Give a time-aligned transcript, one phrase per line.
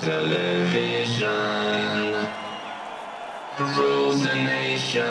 [0.00, 1.28] Television
[3.76, 5.04] rules the nation.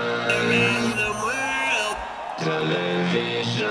[2.40, 3.70] Television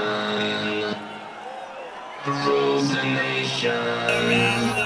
[2.46, 4.77] rules the nation.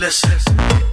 [0.00, 0.89] Listen.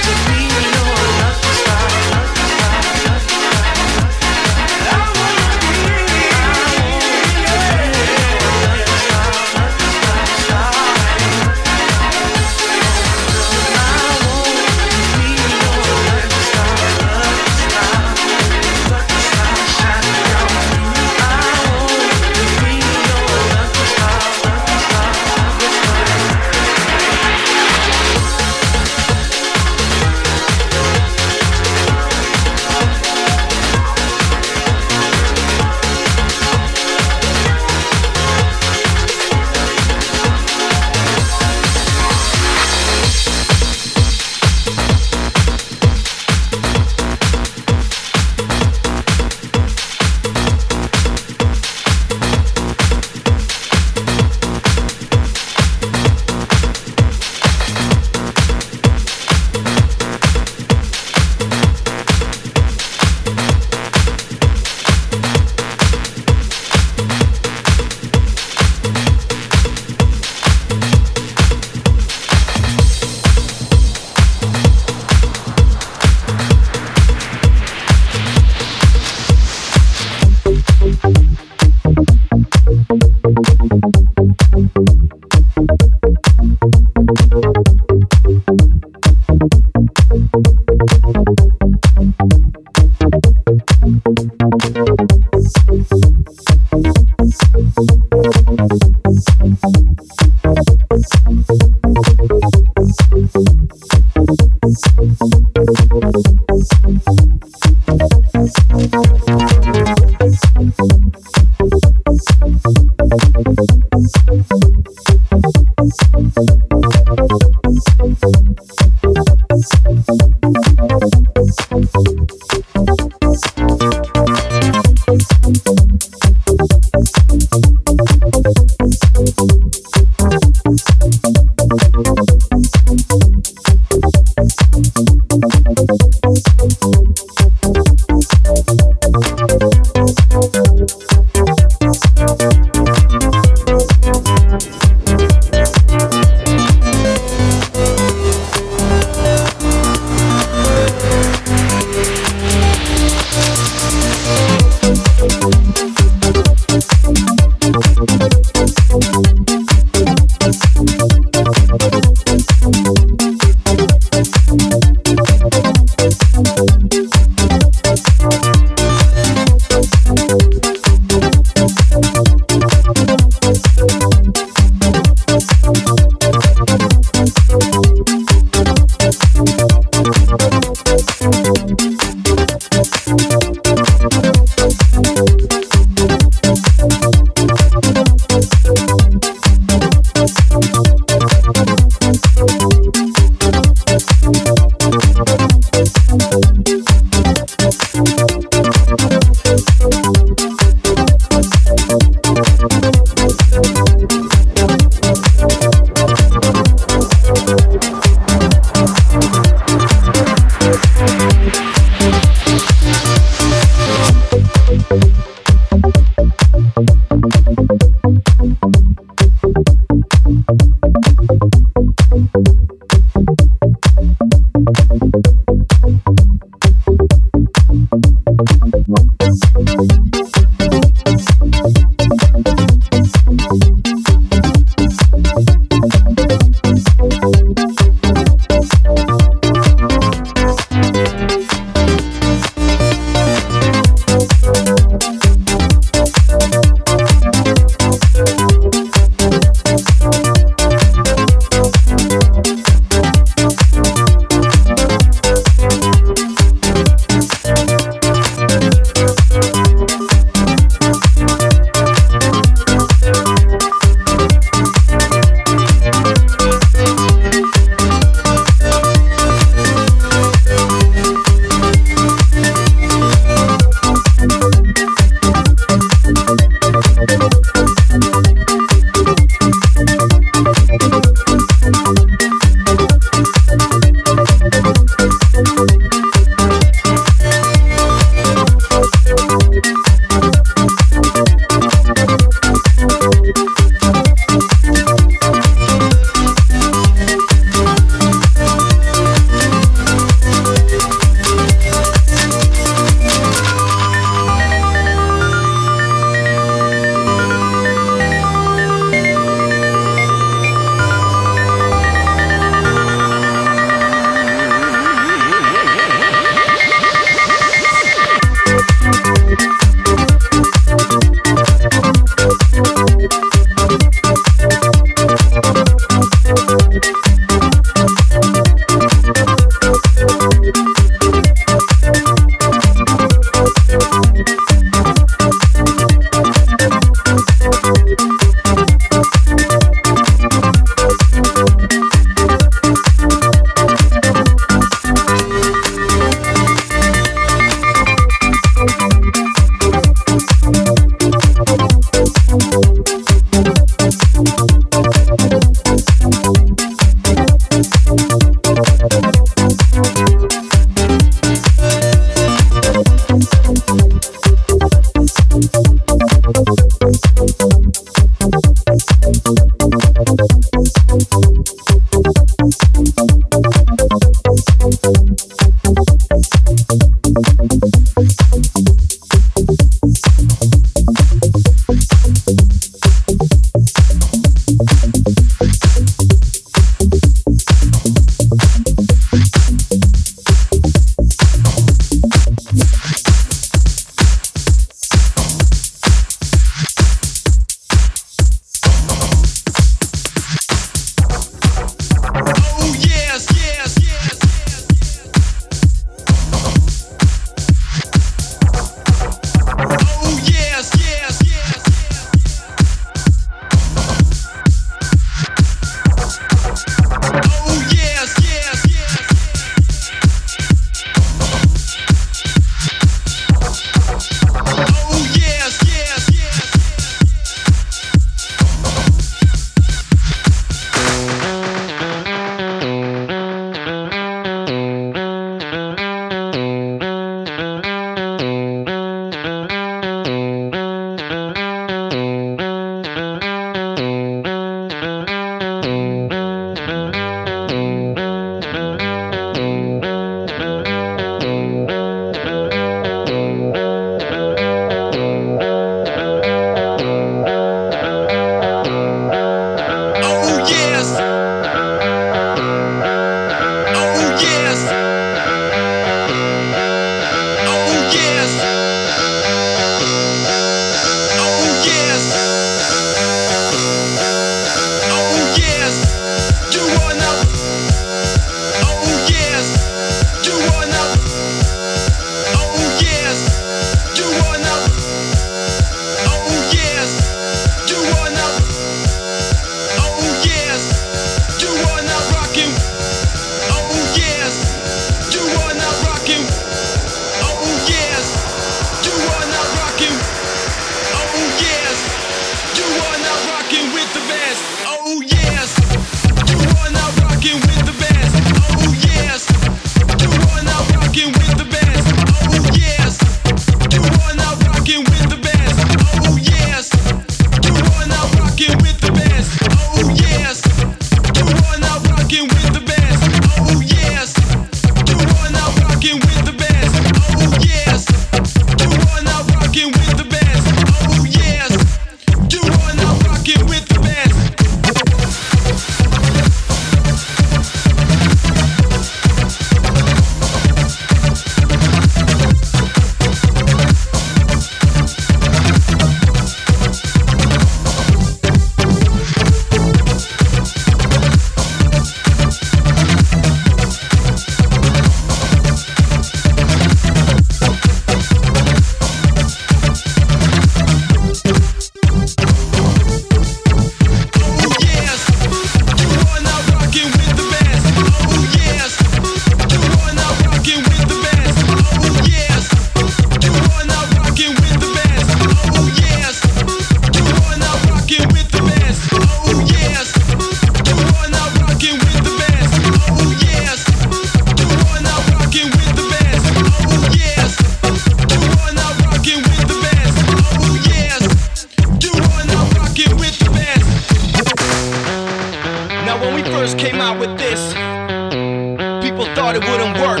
[599.02, 600.00] people thought it wouldn't work.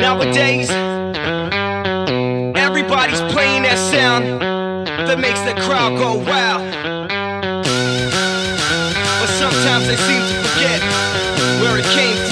[0.00, 0.70] Nowadays,
[2.56, 4.40] everybody's playing that sound
[5.08, 6.70] that makes the crowd go wild.
[9.20, 10.80] But sometimes they seem to forget
[11.62, 12.29] where it came from.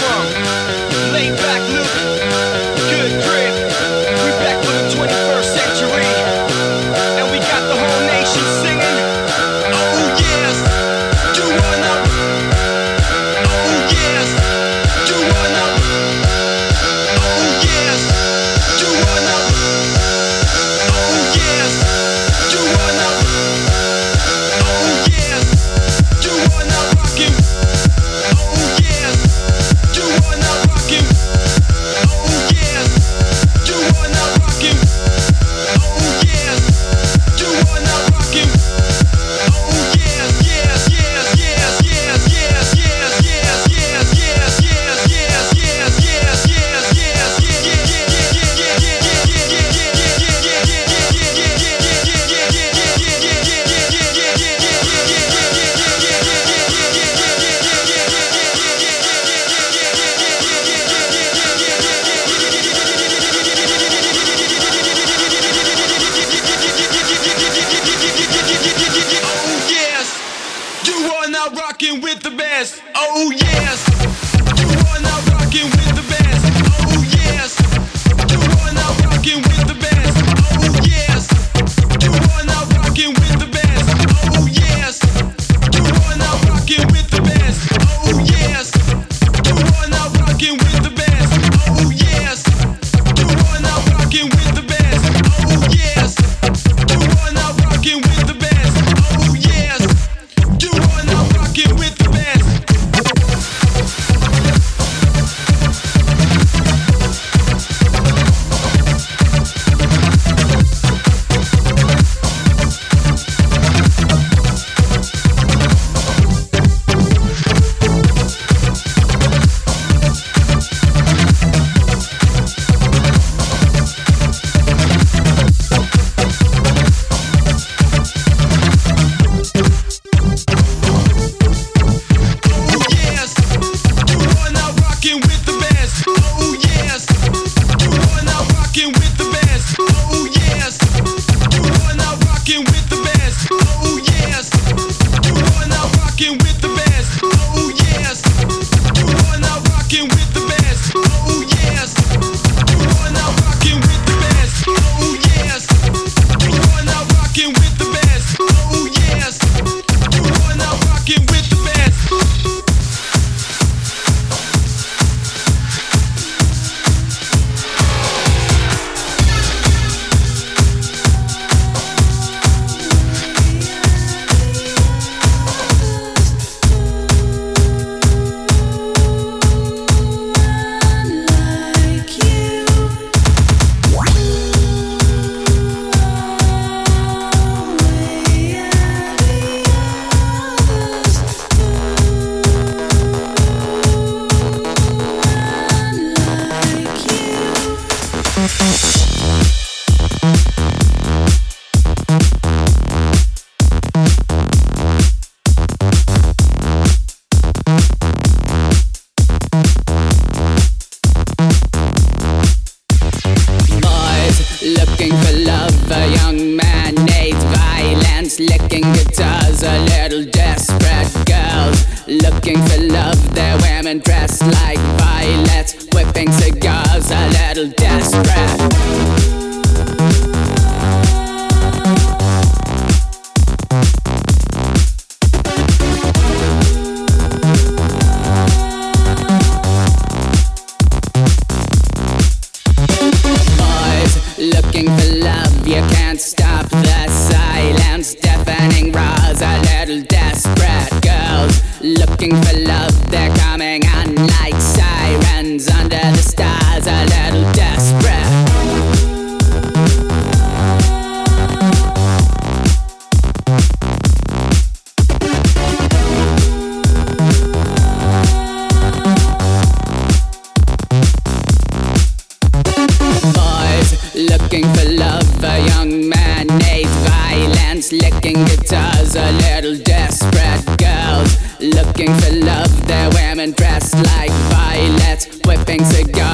[275.38, 282.86] of a young man needs violence Licking guitars, a little desperate girls Looking for love,
[282.86, 286.27] their women dressed like violets Whipping cigars.